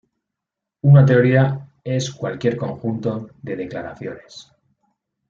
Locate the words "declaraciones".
3.55-4.51